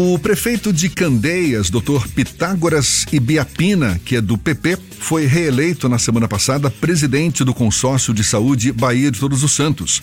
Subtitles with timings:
[0.00, 2.08] O prefeito de Candeias, Dr.
[2.12, 8.24] Pitágoras Ibiapina, que é do PP, foi reeleito na semana passada presidente do consórcio de
[8.24, 10.02] saúde Bahia de Todos os Santos.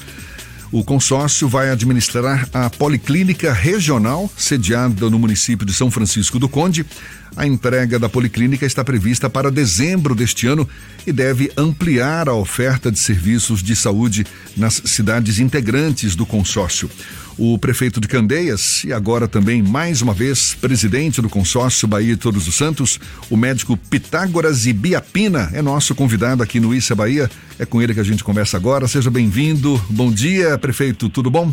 [0.72, 6.86] O consórcio vai administrar a Policlínica Regional, sediada no município de São Francisco do Conde.
[7.36, 10.68] A entrega da Policlínica está prevista para dezembro deste ano
[11.06, 16.90] e deve ampliar a oferta de serviços de saúde nas cidades integrantes do consórcio.
[17.38, 22.22] O prefeito de Candeias e agora também, mais uma vez, presidente do consórcio Bahia de
[22.22, 27.30] Todos os Santos, o médico Pitágoras Ibiapina, é nosso convidado aqui no Issa Bahia.
[27.58, 28.88] É com ele que a gente conversa agora.
[28.88, 29.82] Seja bem-vindo.
[29.90, 31.10] Bom dia, prefeito.
[31.10, 31.52] Tudo bom?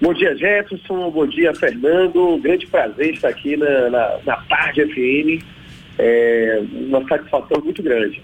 [0.00, 1.10] Bom dia, Jefferson.
[1.10, 2.38] Bom dia, Fernando.
[2.38, 5.44] grande prazer estar aqui na, na, na Tarde FM.
[5.98, 8.20] É uma satisfação muito grande.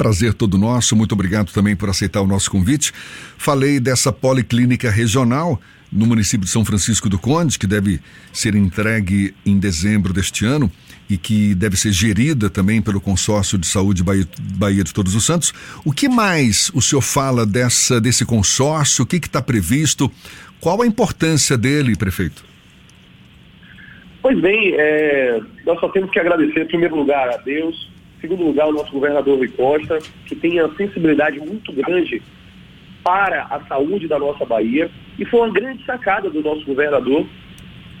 [0.00, 2.90] Prazer todo nosso, muito obrigado também por aceitar o nosso convite.
[3.36, 5.60] Falei dessa policlínica regional
[5.92, 8.00] no município de São Francisco do Conde, que deve
[8.32, 10.72] ser entregue em dezembro deste ano
[11.10, 15.52] e que deve ser gerida também pelo Consórcio de Saúde Bahia, de Todos os Santos.
[15.84, 19.04] O que mais o senhor fala dessa, desse consórcio?
[19.04, 20.10] O que está previsto?
[20.60, 22.42] Qual a importância dele, prefeito?
[24.22, 27.90] Pois bem, é, nós só temos que agradecer, em primeiro lugar, a Deus,
[28.20, 32.22] segundo lugar, o nosso governador Rui Costa, que tem a sensibilidade muito grande
[33.02, 34.90] para a saúde da nossa Bahia.
[35.18, 37.26] E foi uma grande sacada do nosso governador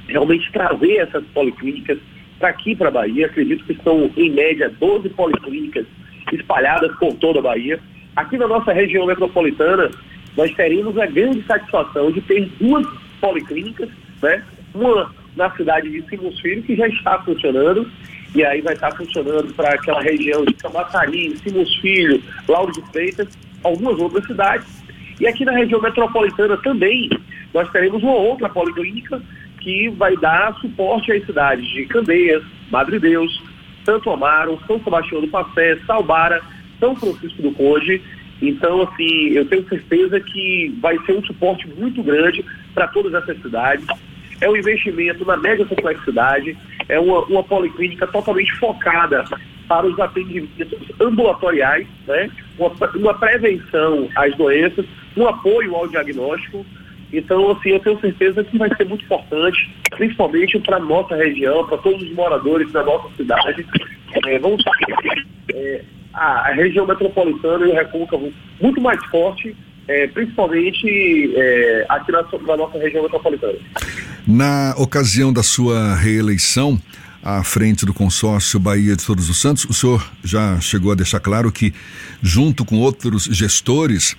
[0.06, 1.98] realmente trazer essas policlínicas
[2.38, 3.26] para aqui, para a Bahia.
[3.26, 5.86] Acredito que são, em média, 12 policlínicas
[6.32, 7.80] espalhadas por toda a Bahia.
[8.16, 9.90] Aqui na nossa região metropolitana,
[10.36, 12.86] nós teremos a grande satisfação de ter duas
[13.20, 13.88] policlínicas,
[14.22, 14.42] né?
[14.74, 17.90] Uma na cidade de Simões Filho, que já está funcionando,
[18.34, 23.28] e aí vai estar funcionando para aquela região de Camaçari, Simões Filho, Lauro de Freitas,
[23.64, 24.66] algumas outras cidades.
[25.18, 27.10] E aqui na região metropolitana também
[27.52, 29.20] nós teremos uma outra policlínica
[29.60, 33.42] que vai dar suporte às cidades de Candeias, Madre Deus,
[33.84, 36.40] Santo Amaro, São Sebastião do Passé, Salbara,
[36.78, 38.00] São Francisco do Conde.
[38.40, 43.42] Então, assim, eu tenho certeza que vai ser um suporte muito grande para todas essas
[43.42, 43.86] cidades
[44.40, 46.56] é um investimento na média complexidade,
[46.90, 49.24] é uma, uma policlínica totalmente focada
[49.68, 52.30] para os atendimentos ambulatoriais, né?
[52.58, 54.84] uma, uma prevenção às doenças,
[55.16, 56.66] um apoio ao diagnóstico.
[57.12, 61.66] Então, assim, eu tenho certeza que vai ser muito importante, principalmente para a nossa região,
[61.66, 63.66] para todos os moradores da nossa cidade.
[64.26, 64.62] É, vamos
[65.54, 65.82] é,
[66.14, 69.56] a, a região metropolitana e o recôncavo muito mais forte
[69.90, 73.58] é, principalmente é, aqui na, na, nossa região metropolitana.
[74.26, 76.80] Na ocasião da sua reeleição
[77.22, 81.20] à frente do consórcio Bahia de Todos os Santos, o senhor já chegou a deixar
[81.20, 81.72] claro que,
[82.22, 84.16] junto com outros gestores,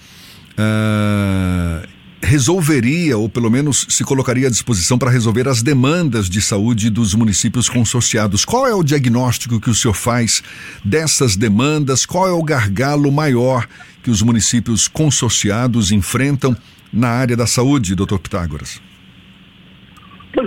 [0.54, 1.88] uh,
[2.22, 7.16] resolveria, ou pelo menos se colocaria à disposição para resolver as demandas de saúde dos
[7.16, 8.46] municípios consorciados.
[8.46, 10.44] Qual é o diagnóstico que o senhor faz
[10.86, 12.06] dessas demandas?
[12.06, 13.68] Qual é o gargalo maior
[14.04, 16.56] que os municípios consorciados enfrentam
[16.94, 18.91] na área da saúde, doutor Pitágoras?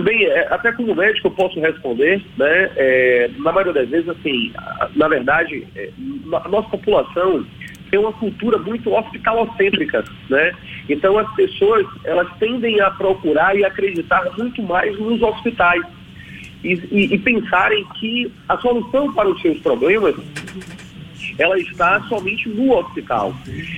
[0.03, 2.71] Bem, é, até como médico eu posso responder, né?
[2.75, 4.51] É, na maioria das vezes, assim,
[4.95, 5.89] na verdade, é,
[6.43, 7.45] a nossa população
[7.91, 10.53] tem uma cultura muito hospitalocêntrica, né?
[10.89, 15.83] Então as pessoas, elas tendem a procurar e acreditar muito mais nos hospitais
[16.63, 20.15] e, e, e pensarem que a solução para os seus problemas
[21.37, 23.35] ela está somente no hospital.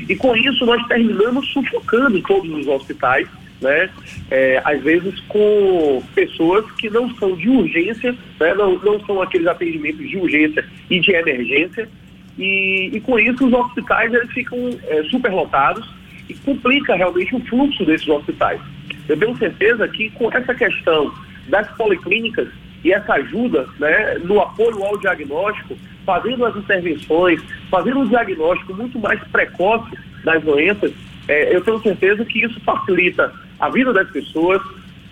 [0.08, 3.28] E com isso nós terminamos sufocando todos os hospitais,
[3.62, 3.90] né?
[4.30, 8.54] É, às vezes com pessoas que não são de urgência, né?
[8.54, 11.90] não, não são aqueles atendimentos de urgência e de emergência,
[12.38, 14.58] e, e com isso os hospitais eles ficam
[14.88, 15.88] é, superlotados
[16.30, 18.60] e complica realmente o fluxo desses hospitais.
[19.08, 21.12] Eu tenho certeza que com essa questão
[21.48, 22.50] das policlínicas
[22.84, 27.42] e essa ajuda né, no apoio ao diagnóstico, fazendo as intervenções,
[27.72, 30.92] fazendo um diagnóstico muito mais precoce das doenças,
[31.28, 34.62] é, eu tenho certeza que isso facilita a vida das pessoas,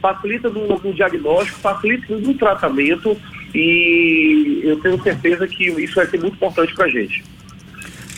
[0.02, 3.18] facilita no, no diagnóstico, facilita no tratamento
[3.54, 7.24] e eu tenho certeza que isso vai ser muito importante para a gente.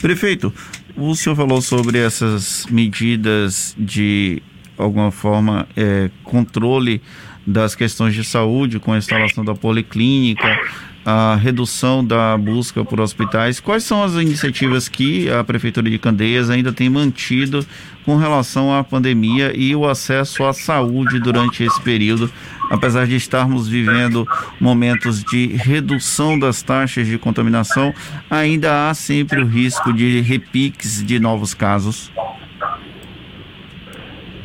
[0.02, 0.54] Prefeito,
[0.96, 4.42] o senhor falou sobre essas medidas de
[4.78, 7.02] alguma forma é, controle
[7.46, 10.60] das questões de saúde com a instalação da policlínica,
[11.10, 13.62] a redução da busca por hospitais.
[13.62, 17.66] Quais são as iniciativas que a Prefeitura de Candeias ainda tem mantido
[18.04, 22.30] com relação à pandemia e o acesso à saúde durante esse período,
[22.70, 24.28] apesar de estarmos vivendo
[24.60, 27.94] momentos de redução das taxas de contaminação,
[28.30, 32.12] ainda há sempre o risco de repiques de novos casos?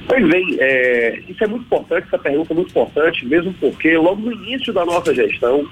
[0.06, 4.20] Pois bem, é, isso é muito importante, essa pergunta é muito importante, mesmo porque logo
[4.20, 5.66] no início da nossa gestão,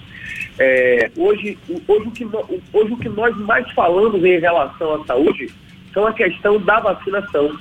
[0.61, 1.57] é, hoje,
[1.89, 5.49] hoje, o que, hoje o que nós mais falamos em relação à saúde
[5.95, 7.59] são a questão da vacinação.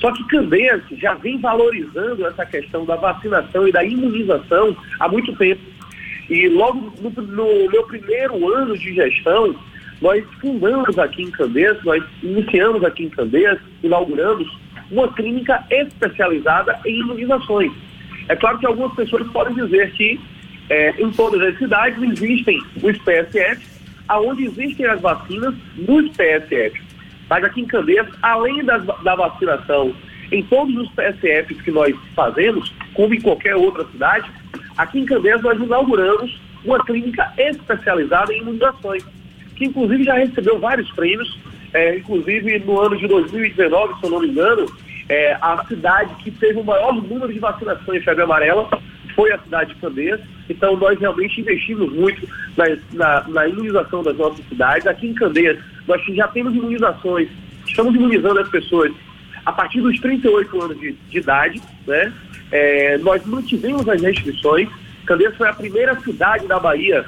[0.00, 5.36] Só que Candeias já vem valorizando essa questão da vacinação e da imunização há muito
[5.36, 5.60] tempo.
[6.30, 9.54] E logo no, no meu primeiro ano de gestão,
[10.00, 14.48] nós fundamos aqui em Candeias, nós iniciamos aqui em Candeias, inauguramos
[14.90, 17.72] uma clínica especializada em imunizações.
[18.28, 20.18] É claro que algumas pessoas podem dizer que
[20.70, 23.66] é, em todas as cidades existem os PSF,
[24.06, 26.80] aonde existem as vacinas nos PSF.
[27.28, 29.94] Mas aqui em Candeias, além da, da vacinação
[30.30, 34.30] em todos os PSFs que nós fazemos, como em qualquer outra cidade,
[34.76, 39.04] aqui em Candeias nós inauguramos uma clínica especializada em imunizações,
[39.56, 41.38] que inclusive já recebeu vários prêmios,
[41.72, 44.66] é, inclusive no ano de 2019, se eu não me engano,
[45.08, 48.68] é, a cidade que teve o maior número de vacinação em febre amarela
[49.18, 50.20] foi a cidade de Candeias.
[50.48, 52.24] Então, nós realmente investimos muito
[52.56, 54.86] na, na, na, imunização das nossas cidades.
[54.86, 57.28] Aqui em Candeias, nós já temos imunizações,
[57.66, 58.92] estamos imunizando as pessoas
[59.44, 61.60] a partir dos 38 anos de, de idade.
[61.84, 62.12] Né?
[62.52, 64.68] É, nós mantivemos as restrições.
[65.04, 67.04] Candeias foi a primeira cidade da Bahia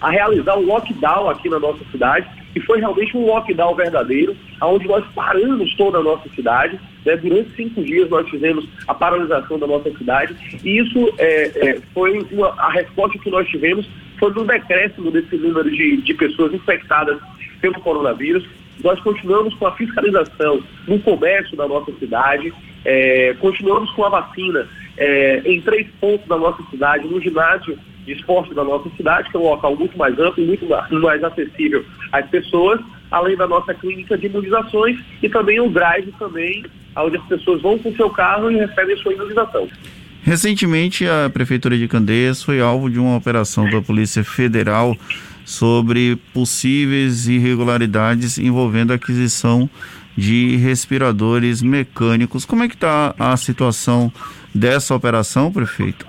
[0.00, 4.86] a realizar um lockdown aqui na nossa cidade e foi realmente um lockdown verdadeiro, onde
[4.86, 6.78] nós paramos toda a nossa cidade.
[7.04, 7.16] Né?
[7.16, 12.20] Durante cinco dias nós fizemos a paralisação da nossa cidade e isso é, é, foi
[12.30, 13.86] uma, a resposta que nós tivemos
[14.18, 17.18] foi no decréscimo desse número de, de pessoas infectadas
[17.60, 18.46] pelo coronavírus.
[18.82, 22.52] Nós continuamos com a fiscalização no comércio da nossa cidade,
[22.84, 28.12] é, continuamos com a vacina é, em três pontos da nossa cidade, no ginásio de
[28.12, 30.66] esporte da nossa cidade, que é um local muito mais amplo e muito
[31.00, 31.84] mais acessível
[32.14, 32.80] às pessoas,
[33.10, 36.64] além da nossa clínica de imunizações e também o drive também,
[36.96, 39.68] onde as pessoas vão com seu carro e recebem sua imunização.
[40.22, 44.96] Recentemente, a Prefeitura de Candeias foi alvo de uma operação da Polícia Federal
[45.44, 49.68] sobre possíveis irregularidades envolvendo a aquisição
[50.16, 52.44] de respiradores mecânicos.
[52.44, 54.10] Como é que está a situação
[54.54, 56.06] dessa operação, prefeito?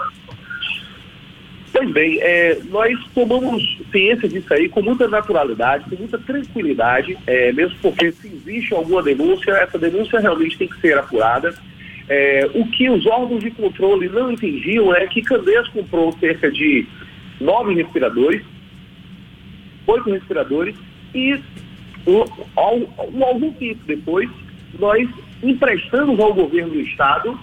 [1.78, 3.62] Pois bem, é, nós tomamos
[3.92, 9.04] ciência disso aí com muita naturalidade, com muita tranquilidade, é, mesmo porque se existe alguma
[9.04, 11.54] denúncia, essa denúncia realmente tem que ser apurada.
[12.08, 16.88] É, o que os órgãos de controle não entendiam é que Candeias comprou cerca de
[17.42, 18.42] nove respiradores,
[19.86, 20.78] oito respiradores,
[21.14, 21.38] e
[22.08, 24.30] um, algum tempo depois,
[24.80, 25.10] nós
[25.44, 27.38] emprestamos ao governo do estado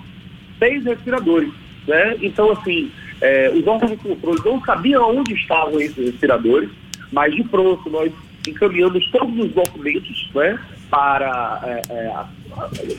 [0.59, 1.53] seis respiradores.
[1.87, 2.17] Né?
[2.23, 2.91] Então, assim,
[3.23, 6.69] é, os órgãos de controle não sabiam onde estavam esses respiradores,
[7.13, 8.13] mas de pronto nós
[8.47, 10.59] encaminhamos todos os documentos né,
[10.91, 12.13] para é, é,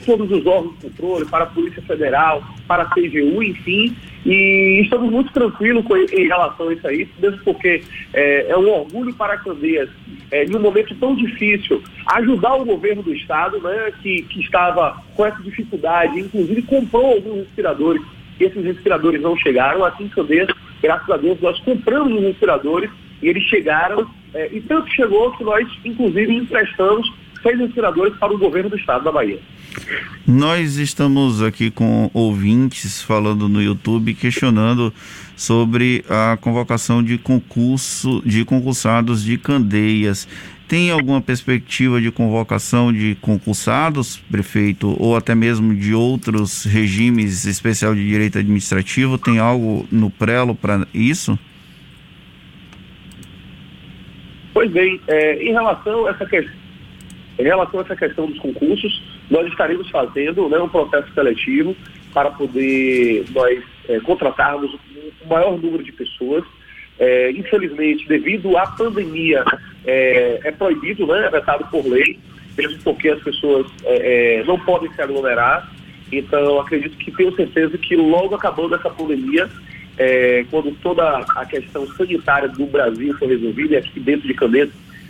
[0.06, 5.12] todos os órgãos de controle, para a Polícia Federal, para a CGU, enfim, e estamos
[5.12, 7.84] muito tranquilos com, em relação a isso aí, mesmo porque
[8.14, 9.90] é, é um orgulho para Candeias,
[10.32, 15.04] é, em um momento tão difícil, ajudar o governo do Estado, né, que, que estava
[15.16, 18.02] com essa dificuldade, inclusive comprou alguns respiradores
[18.40, 19.84] esses respiradores não chegaram.
[19.84, 20.50] Aqui em Candeias,
[20.82, 22.90] graças a Deus, nós compramos os respiradores
[23.22, 24.08] e eles chegaram.
[24.34, 29.04] É, e tanto chegou que nós, inclusive, emprestamos seis respiradores para o governo do estado
[29.04, 29.40] da Bahia.
[30.26, 34.94] Nós estamos aqui com ouvintes falando no YouTube, questionando
[35.36, 40.28] sobre a convocação de concurso de concursados de Candeias.
[40.74, 47.94] Tem alguma perspectiva de convocação de concursados, prefeito, ou até mesmo de outros regimes especial
[47.94, 49.20] de direito administrativo?
[49.20, 51.38] Tem algo no prelo para isso?
[54.52, 56.56] Pois bem, é, em relação a essa questão,
[57.38, 61.76] em relação a essa questão dos concursos, nós estaremos fazendo né, um processo seletivo
[62.12, 66.44] para poder nós é, contratarmos o maior número de pessoas
[67.00, 69.44] é, infelizmente, devido à pandemia,
[69.86, 72.20] é, é proibido, né, é vetado por lei,
[72.58, 75.72] mesmo porque as pessoas é, é, não podem se aglomerar.
[76.12, 79.50] Então, acredito que tenho certeza que logo acabando essa pandemia,
[79.98, 84.70] é, quando toda a questão sanitária do Brasil for resolvida, e aqui dentro de Candeias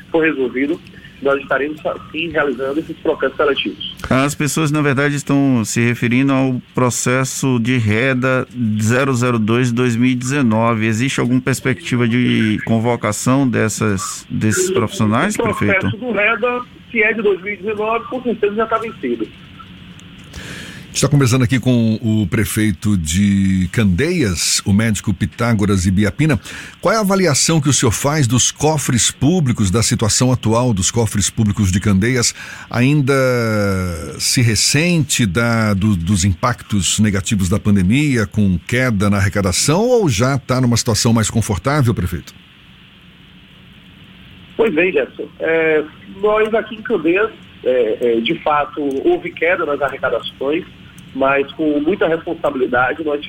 [0.10, 0.80] for resolvido,
[1.24, 3.96] nós estaremos sim realizando esses processos seletivos.
[4.10, 10.84] As pessoas, na verdade, estão se referindo ao processo de REDA 002-2019.
[10.84, 15.88] Existe alguma perspectiva de convocação dessas, desses profissionais, prefeito?
[15.88, 16.62] O processo do REDA,
[16.92, 19.28] se é de 2019, com certeza já está vencido.
[20.94, 26.40] Está conversando aqui com o prefeito de Candeias, o médico Pitágoras Ibiapina.
[26.80, 30.92] Qual é a avaliação que o senhor faz dos cofres públicos, da situação atual dos
[30.92, 32.36] cofres públicos de Candeias?
[32.70, 33.12] Ainda
[34.20, 40.36] se ressente da, do, dos impactos negativos da pandemia, com queda na arrecadação, ou já
[40.36, 42.36] está numa situação mais confortável, prefeito?
[44.56, 45.28] Pois bem, Jefferson.
[45.40, 45.84] É,
[46.22, 47.32] nós aqui em Candeias,
[47.64, 50.64] é, é, de fato, houve queda nas arrecadações
[51.14, 53.22] mas com muita responsabilidade nós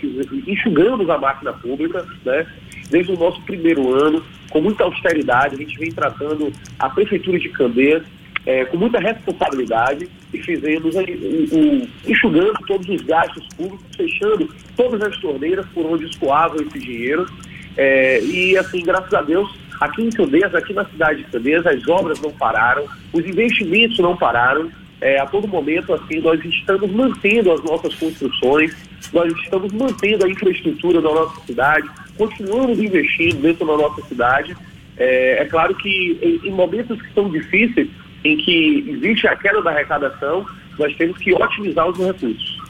[0.47, 2.47] enxugamos a máquina pública, né?
[2.91, 7.49] Desde o nosso primeiro ano, com muita austeridade, a gente vem tratando a Prefeitura de
[7.49, 8.03] Candeias
[8.47, 15.17] é, com muita responsabilidade e fizemos um, enxugando todos os gastos públicos, fechando todas as
[15.19, 17.27] torneiras por onde escoava esse dinheiro.
[17.77, 19.51] É, e assim, graças a Deus,
[19.81, 24.17] aqui em Candeias, aqui na cidade de Candeias, as obras não pararam, os investimentos não
[24.17, 24.71] pararam,
[25.01, 28.75] é, a todo momento, assim, nós estamos mantendo as nossas construções,
[29.13, 34.57] nós estamos mantendo a infraestrutura da nossa cidade, continuamos investindo dentro da nossa cidade.
[34.97, 37.89] É, é claro que em, em, momentos que são difíceis,
[38.25, 40.47] em que existe a queda da arrecadação,
[40.79, 42.64] nós temos que otimizar os recursos.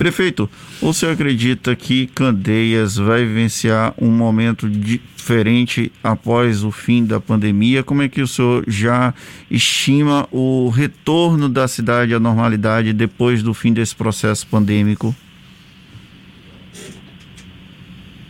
[0.00, 0.48] Prefeito,
[0.80, 7.82] o senhor acredita que Candeias vai vivenciar um momento diferente após o fim da pandemia?
[7.82, 9.12] Como é que o senhor já
[9.50, 15.14] estima o retorno da cidade à normalidade depois do fim desse processo pandêmico?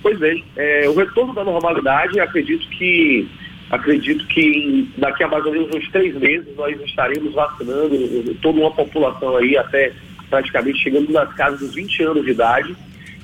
[0.02, 3.28] Pois bem, é, o retorno da normalidade, acredito que
[3.70, 8.72] acredito que daqui a mais ou menos uns três meses nós estaremos vacinando toda uma
[8.72, 9.92] população aí até
[10.30, 12.76] praticamente chegando nas casas dos 20 anos de idade.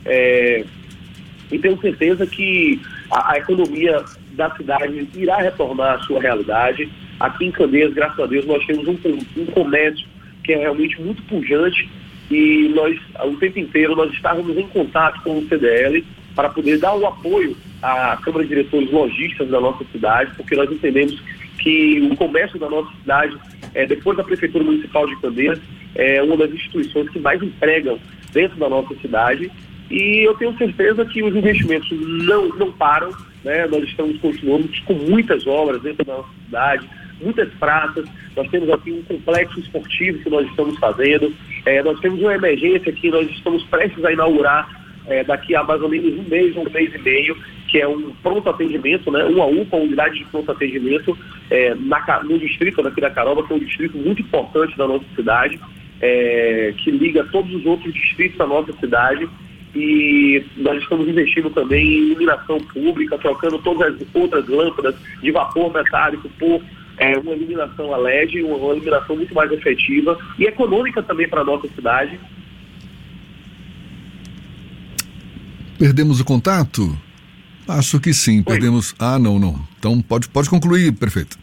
[0.05, 0.65] É,
[1.51, 6.91] e tenho certeza que a, a, economia da cidade irá retornar à sua realidade.
[7.19, 8.99] Aqui em Candeias, graças a Deus, nós temos um,
[9.37, 10.07] um comércio
[10.45, 11.89] que é realmente muito pujante
[12.31, 16.95] e nós, o tempo inteiro, nós estávamos em contato com o CDL para poder dar
[16.95, 21.21] o apoio à Câmara de Diretores Lojistas da nossa cidade, porque nós entendemos
[21.59, 23.37] que o comércio da nossa cidade,
[23.75, 25.59] é, depois da Prefeitura Municipal de Candeias,
[25.97, 27.99] é uma das instituições que mais empregam
[28.33, 29.51] dentro da nossa cidade.
[29.91, 31.89] E eu tenho certeza que os investimentos
[32.25, 33.11] não, não param,
[33.45, 33.67] né?
[33.67, 36.89] nós estamos continuando com muitas obras dentro da nossa cidade,
[37.21, 38.05] muitas praças,
[38.37, 41.33] nós temos aqui um complexo esportivo que nós estamos fazendo,
[41.65, 44.69] é, nós temos uma emergência que nós estamos prestes a inaugurar
[45.07, 47.37] é, daqui a mais ou menos um mês, um mês e meio,
[47.69, 51.17] que é um pronto atendimento, né, uma UPA, unidade de pronto atendimento,
[51.51, 55.05] é, na, no distrito daqui da Caroba, que é um distrito muito importante da nossa
[55.15, 55.59] cidade,
[56.01, 59.29] é, que liga todos os outros distritos da nossa cidade.
[59.75, 65.73] E nós estamos investindo também em iluminação pública, trocando todas as outras lâmpadas de vapor
[65.73, 66.63] metálico por
[66.97, 71.43] é, uma iluminação a LED, uma, uma iluminação muito mais efetiva e econômica também para
[71.43, 72.19] a nossa cidade.
[75.79, 76.99] Perdemos o contato?
[77.69, 78.45] Acho que sim, Oi.
[78.45, 78.95] perdemos.
[78.99, 79.61] Ah, não, não.
[79.79, 81.37] Então pode, pode concluir, prefeito.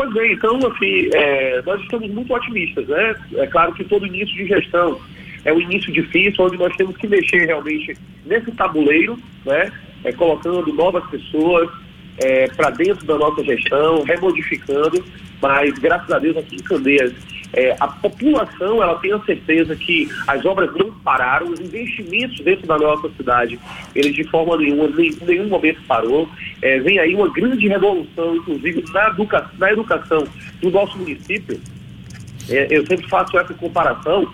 [0.00, 3.14] Pois bem, então, assim, é, nós estamos muito otimistas, né?
[3.34, 4.98] É claro que todo início de gestão
[5.44, 9.70] é um início difícil, onde nós temos que mexer realmente nesse tabuleiro, né?
[10.02, 11.68] É, colocando novas pessoas,
[12.16, 15.04] é, para dentro da nossa gestão, remodificando,
[15.42, 17.12] mas graças a Deus aqui em Candeias,
[17.52, 22.66] é, a população ela tem a certeza que as obras não pararam, os investimentos dentro
[22.66, 23.58] da nossa cidade,
[23.94, 26.28] eles de forma nenhuma, em nenhum momento parou.
[26.62, 30.24] É, vem aí uma grande revolução, inclusive na, educa na educação
[30.60, 31.60] do nosso município.
[32.48, 34.28] É, eu sempre faço essa comparação.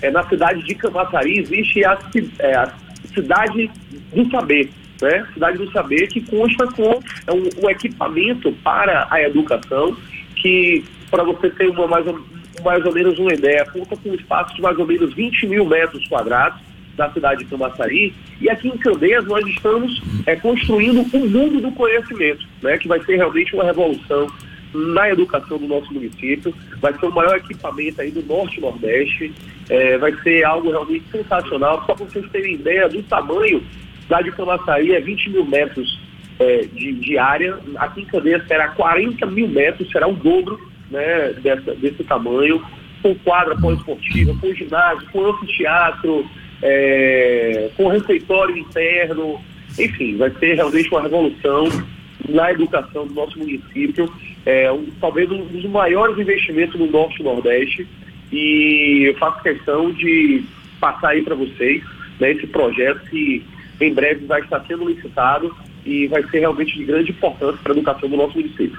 [0.00, 1.98] É, na cidade de Camaçari existe a,
[2.38, 2.72] é, a
[3.14, 3.70] cidade
[4.14, 4.70] do saber
[5.02, 5.26] né?
[5.34, 9.96] Cidade do Saber, que consta com um, um equipamento para a educação,
[10.36, 12.06] que, para você ter uma mais,
[12.62, 15.64] mais ou menos uma ideia, conta com um espaço de mais ou menos 20 mil
[15.64, 16.60] metros quadrados
[16.96, 21.72] da cidade de Camaçari, e aqui em Candeias nós estamos é, construindo um mundo do
[21.72, 24.26] conhecimento, né, que vai ser realmente uma revolução
[24.74, 29.32] na educação do nosso município, vai ser o maior equipamento aí do Norte e Nordeste,
[29.70, 33.62] é, vai ser algo realmente sensacional, só para vocês terem ideia do tamanho
[34.12, 36.00] cidade de Camaçari é 20 mil metros
[36.38, 40.60] é, de, de, área, aqui em Candeias será 40 mil metros, será o dobro
[40.92, 42.62] né, dessa, desse tamanho,
[43.02, 46.24] com quadra poliesportiva, com ginásio, com anfiteatro,
[46.62, 49.40] é, com refeitório interno,
[49.78, 51.66] enfim, vai ser realmente uma revolução
[52.28, 54.12] na educação do nosso município,
[54.46, 57.88] é, um, talvez um dos maiores investimentos no Norte e Nordeste,
[58.30, 60.44] e eu faço questão de
[60.80, 61.82] passar aí para vocês
[62.20, 63.44] né, esse projeto que
[63.80, 67.76] em breve vai estar sendo licitado e vai ser realmente de grande importância para a
[67.76, 68.78] educação do nosso município.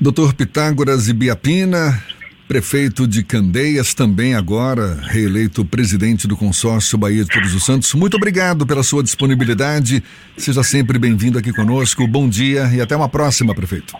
[0.00, 2.02] Doutor Pitágoras e Biapina,
[2.48, 7.92] prefeito de Candeias, também agora reeleito presidente do consórcio Bahia de Todos os Santos.
[7.92, 10.02] Muito obrigado pela sua disponibilidade.
[10.38, 12.06] Seja sempre bem-vindo aqui conosco.
[12.06, 13.94] Bom dia e até uma próxima, prefeito.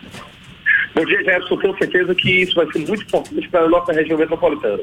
[0.95, 1.59] Bom dia, Jefferson.
[1.59, 4.83] Tenho certeza que isso vai ser muito importante para a nossa região metropolitana.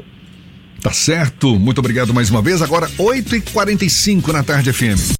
[0.83, 1.57] Tá certo.
[1.57, 2.61] Muito obrigado mais uma vez.
[2.61, 5.15] Agora, 8h45 na tarde FM.